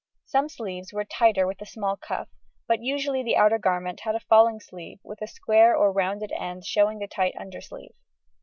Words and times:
Some 0.25 0.49
sleeves 0.49 0.91
were 0.91 1.05
tighter 1.05 1.45
with 1.45 1.61
a 1.61 1.65
small 1.67 1.95
cuff, 1.95 2.27
but 2.67 2.81
usually 2.81 3.21
the 3.21 3.35
outer 3.37 3.59
garment 3.59 3.99
had 3.99 4.15
a 4.15 4.19
falling 4.19 4.59
sleeve 4.59 4.99
with 5.03 5.21
a 5.21 5.27
square 5.27 5.75
or 5.77 5.91
round 5.93 6.27
end 6.35 6.65
showing 6.65 6.97
the 6.97 7.07
tight 7.07 7.35
undersleeve. 7.37 7.93